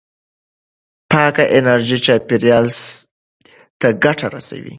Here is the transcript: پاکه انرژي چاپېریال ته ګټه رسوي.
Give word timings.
پاکه 1.11 1.45
انرژي 1.57 1.97
چاپېریال 2.05 2.65
ته 3.79 3.87
ګټه 4.03 4.27
رسوي. 4.33 4.69